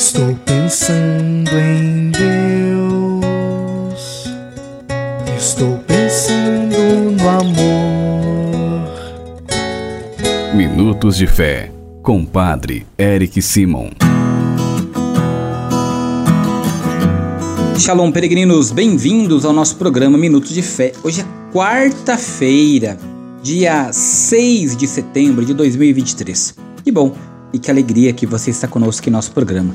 [0.00, 3.20] Estou pensando em Deus.
[5.36, 8.88] Estou pensando no amor.
[10.54, 11.70] Minutos de Fé,
[12.02, 13.90] com Padre Eric Simon.
[17.78, 20.92] Shalom, peregrinos, bem-vindos ao nosso programa Minutos de Fé.
[21.04, 22.96] Hoje é quarta-feira,
[23.42, 26.54] dia 6 de setembro de 2023.
[26.82, 27.14] Que bom
[27.52, 29.74] e que alegria que você está conosco em nosso programa.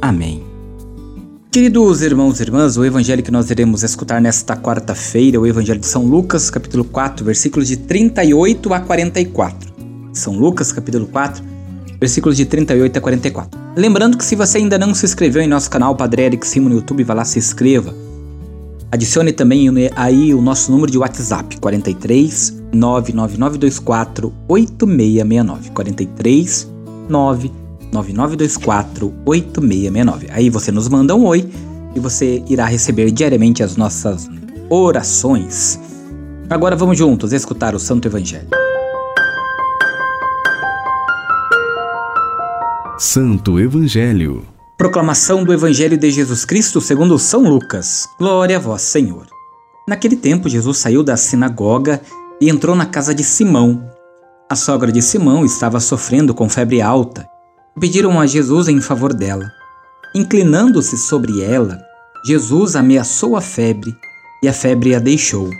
[0.00, 0.42] Amém.
[1.50, 5.80] Queridos irmãos e irmãs, o evangelho que nós iremos escutar nesta quarta-feira é o evangelho
[5.80, 9.72] de São Lucas, capítulo 4, versículos de 38 a 44.
[10.12, 11.42] São Lucas, capítulo 4,
[11.98, 13.60] versículos de 38 a 44.
[13.76, 16.76] Lembrando que se você ainda não se inscreveu em nosso canal Padre Eric Simo no
[16.76, 17.92] YouTube, vá lá se inscreva.
[18.92, 25.70] Adicione também aí o nosso número de WhatsApp, 43 99924 8669.
[25.70, 26.68] 43
[27.08, 27.52] 9
[28.02, 30.26] 9924-8669.
[30.30, 31.48] Aí você nos manda um oi
[31.94, 34.28] e você irá receber diariamente as nossas
[34.68, 35.80] orações.
[36.50, 38.48] Agora vamos juntos escutar o Santo Evangelho.
[42.98, 44.44] Santo Evangelho.
[44.76, 48.08] Proclamação do Evangelho de Jesus Cristo segundo São Lucas.
[48.18, 49.26] Glória a vós, Senhor.
[49.88, 52.00] Naquele tempo, Jesus saiu da sinagoga
[52.40, 53.90] e entrou na casa de Simão.
[54.50, 57.28] A sogra de Simão estava sofrendo com febre alta
[57.78, 59.50] pediram a Jesus em favor dela.
[60.14, 61.78] Inclinando-se sobre ela,
[62.24, 63.96] Jesus ameaçou a febre
[64.42, 65.50] e a febre a deixou.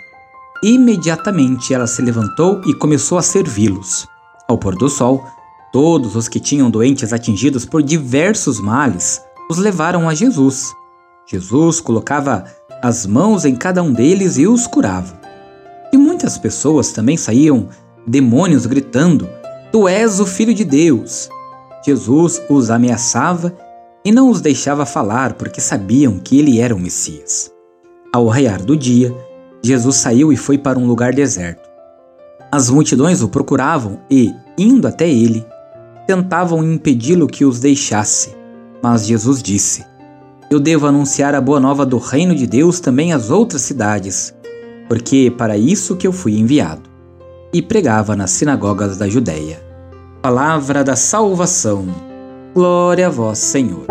[0.63, 4.07] Imediatamente ela se levantou e começou a servi-los.
[4.49, 5.25] Ao pôr do sol,
[5.73, 10.73] todos os que tinham doentes atingidos por diversos males os levaram a Jesus.
[11.27, 12.45] Jesus colocava
[12.83, 15.19] as mãos em cada um deles e os curava.
[15.93, 17.69] E muitas pessoas também saíam
[18.07, 19.29] demônios gritando:
[19.71, 21.29] Tu és o Filho de Deus.
[21.85, 23.55] Jesus os ameaçava
[24.05, 27.53] e não os deixava falar porque sabiam que ele era o Messias.
[28.13, 29.15] Ao raiar do dia,
[29.63, 31.69] Jesus saiu e foi para um lugar deserto.
[32.51, 35.45] As multidões o procuravam e, indo até ele,
[36.07, 38.35] tentavam impedi-lo que os deixasse.
[38.83, 39.85] Mas Jesus disse:
[40.51, 44.35] Eu devo anunciar a boa nova do reino de Deus também às outras cidades,
[44.89, 46.89] porque é para isso que eu fui enviado.
[47.53, 49.68] E pregava nas sinagogas da Judéia.
[50.21, 51.87] Palavra da salvação.
[52.53, 53.87] Glória a vós, Senhor.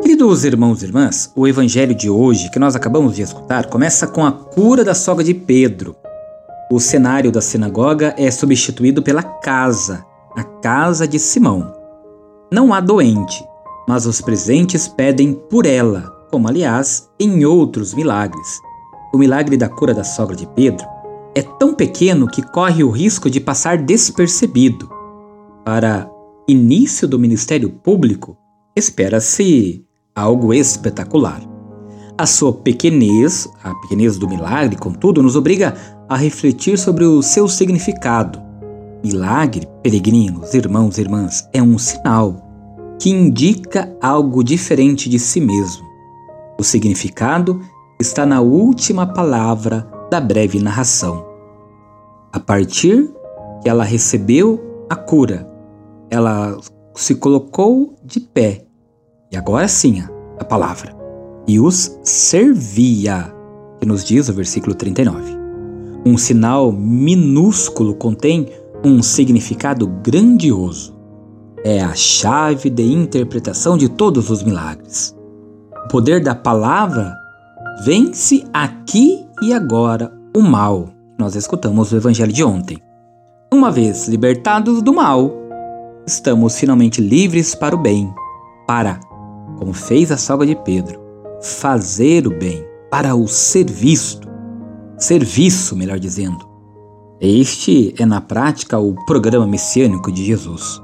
[0.00, 4.24] Queridos irmãos e irmãs, o evangelho de hoje que nós acabamos de escutar começa com
[4.24, 5.94] a cura da sogra de Pedro.
[6.72, 10.02] O cenário da sinagoga é substituído pela casa,
[10.34, 11.74] a casa de Simão.
[12.50, 13.44] Não há doente,
[13.86, 18.58] mas os presentes pedem por ela, como aliás em outros milagres.
[19.12, 20.93] O milagre da cura da sogra de Pedro
[21.34, 24.88] é tão pequeno que corre o risco de passar despercebido.
[25.64, 26.08] Para
[26.48, 28.36] início do ministério público,
[28.76, 29.84] espera-se
[30.14, 31.42] algo espetacular.
[32.16, 35.74] A sua pequenez, a pequenez do milagre, contudo, nos obriga
[36.08, 38.40] a refletir sobre o seu significado.
[39.02, 45.84] Milagre, peregrinos, irmãos e irmãs, é um sinal que indica algo diferente de si mesmo.
[46.58, 47.60] O significado
[48.00, 51.24] está na última palavra da breve narração.
[52.32, 53.10] A partir
[53.62, 55.48] que ela recebeu a cura,
[56.10, 56.56] ela
[56.94, 58.64] se colocou de pé,
[59.32, 60.02] e agora sim
[60.38, 60.94] a palavra,
[61.46, 63.34] e os servia,
[63.80, 65.32] que nos diz o versículo 39.
[66.06, 68.48] Um sinal minúsculo contém
[68.84, 70.94] um significado grandioso.
[71.64, 75.16] É a chave de interpretação de todos os milagres.
[75.86, 77.14] O poder da palavra
[77.84, 80.88] vence aqui e agora o mal.
[81.18, 82.78] Nós escutamos o evangelho de ontem.
[83.52, 85.32] Uma vez libertados do mal,
[86.06, 88.12] estamos finalmente livres para o bem,
[88.66, 88.98] para,
[89.58, 91.00] como fez a sogra de Pedro,
[91.40, 94.28] fazer o bem, para o ser visto,
[94.96, 96.48] serviço, melhor dizendo.
[97.20, 100.82] Este é, na prática, o programa messiânico de Jesus: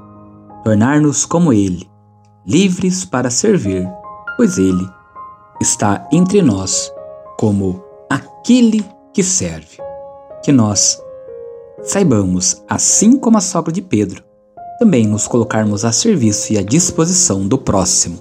[0.63, 1.89] tornar-nos como Ele,
[2.47, 3.87] livres para servir,
[4.37, 4.87] pois Ele
[5.59, 6.91] está entre nós
[7.37, 9.77] como aquele que serve.
[10.43, 11.01] Que nós
[11.83, 14.23] saibamos, assim como a sogra de Pedro,
[14.79, 18.19] também nos colocarmos a serviço e à disposição do próximo,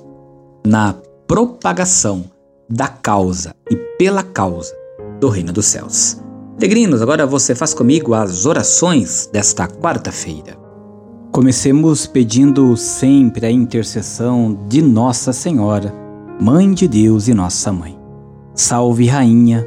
[0.64, 0.94] na
[1.26, 2.24] propagação
[2.68, 4.72] da causa e pela causa
[5.18, 6.18] do reino dos céus.
[6.58, 10.58] Peregrinos, agora você faz comigo as orações desta quarta-feira.
[11.32, 15.94] Comecemos pedindo sempre a intercessão de Nossa Senhora,
[16.40, 17.98] Mãe de Deus e Nossa Mãe.
[18.54, 19.66] Salve, Rainha,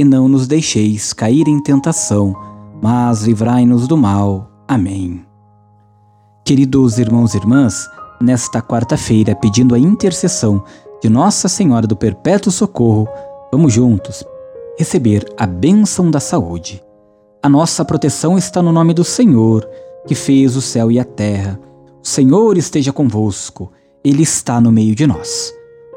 [0.00, 2.34] E não nos deixeis cair em tentação,
[2.80, 4.50] mas livrai-nos do mal.
[4.66, 5.22] Amém.
[6.42, 7.86] Queridos irmãos e irmãs,
[8.18, 10.64] nesta quarta-feira, pedindo a intercessão
[11.02, 13.06] de Nossa Senhora do Perpétuo Socorro,
[13.52, 14.24] vamos juntos
[14.78, 16.82] receber a bênção da saúde.
[17.42, 19.68] A nossa proteção está no nome do Senhor,
[20.06, 21.60] que fez o céu e a terra.
[22.02, 23.70] O Senhor esteja convosco,
[24.02, 25.52] Ele está no meio de nós.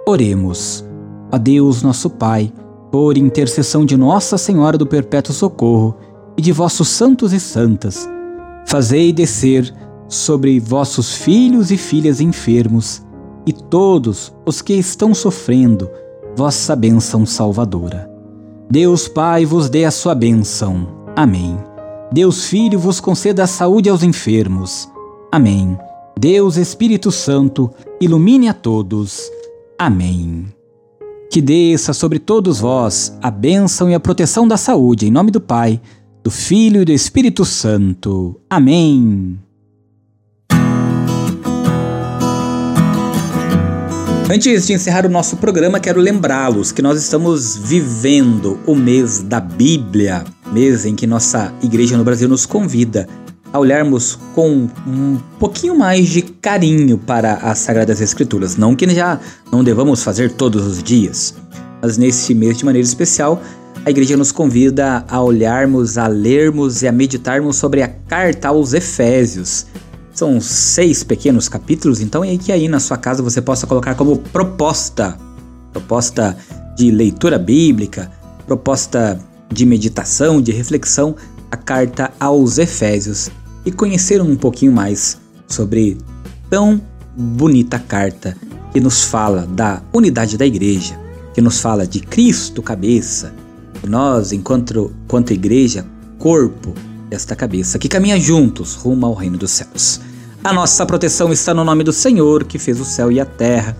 [0.05, 0.83] Oremos.
[1.31, 2.51] A Deus, nosso Pai,
[2.93, 5.97] por intercessão de Nossa Senhora do Perpétuo Socorro
[6.37, 8.07] e de vossos santos e santas,
[8.67, 9.73] fazei descer
[10.07, 13.01] sobre vossos filhos e filhas enfermos
[13.47, 15.89] e todos os que estão sofrendo
[16.35, 18.07] vossa bênção salvadora.
[18.69, 20.87] Deus Pai vos dê a sua bênção.
[21.15, 21.57] Amém.
[22.11, 24.87] Deus Filho vos conceda a saúde aos enfermos.
[25.31, 25.75] Amém.
[26.15, 29.31] Deus Espírito Santo ilumine a todos.
[29.79, 30.45] Amém.
[31.33, 35.41] Que desça sobre todos vós a bênção e a proteção da saúde, em nome do
[35.41, 35.81] Pai,
[36.23, 38.39] do Filho e do Espírito Santo.
[38.47, 39.39] Amém.
[44.29, 49.39] Antes de encerrar o nosso programa, quero lembrá-los que nós estamos vivendo o mês da
[49.39, 53.09] Bíblia, mês em que nossa igreja no Brasil nos convida
[53.53, 58.57] a olharmos com um pouquinho mais de carinho para as Sagradas Escrituras.
[58.57, 59.19] Não que já
[59.51, 61.35] não devamos fazer todos os dias,
[61.79, 63.39] mas nesse mês de maneira especial,
[63.85, 68.73] a igreja nos convida a olharmos, a lermos e a meditarmos sobre a carta aos
[68.73, 69.67] Efésios.
[70.11, 74.17] São seis pequenos capítulos, então é que aí na sua casa você possa colocar como
[74.17, 75.15] proposta,
[75.71, 76.35] proposta
[76.75, 78.11] de leitura bíblica,
[78.47, 79.19] proposta
[79.51, 81.15] de meditação, de reflexão,
[81.51, 83.29] a carta aos Efésios
[83.65, 85.17] e conhecer um pouquinho mais
[85.47, 85.97] sobre
[86.49, 86.81] tão
[87.15, 88.35] bonita carta
[88.71, 90.99] que nos fala da unidade da igreja,
[91.33, 93.33] que nos fala de Cristo cabeça,
[93.87, 95.85] nós, enquanto, enquanto igreja,
[96.17, 96.73] corpo,
[97.11, 99.99] esta cabeça, que caminha juntos rumo ao reino dos céus.
[100.43, 103.77] A nossa proteção está no nome do Senhor, que fez o céu e a terra.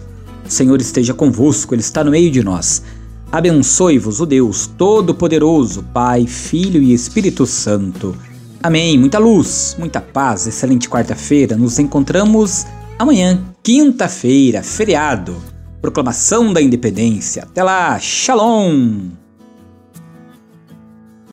[0.48, 2.84] O Senhor esteja convosco, Ele está no meio de nós.
[3.32, 8.16] Abençoe-vos o Deus Todo-Poderoso, Pai, Filho e Espírito Santo.
[8.64, 8.98] Amém.
[8.98, 11.58] Muita luz, muita paz, excelente quarta-feira.
[11.58, 12.66] Nos encontramos
[12.98, 15.36] amanhã, quinta-feira, feriado.
[15.82, 17.44] Proclamação da Independência.
[17.44, 19.23] Até lá, Shalom!